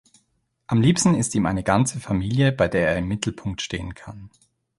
Am 0.65 0.81
liebsten 0.81 1.13
ist 1.13 1.35
ihm 1.35 1.45
eine 1.45 1.61
ganze 1.61 1.99
Familie, 1.99 2.51
bei 2.51 2.67
der 2.67 2.87
er 2.89 2.97
im 2.97 3.07
Mittelpunkt 3.07 3.61
stehen 3.61 3.93
kann. 3.93 4.31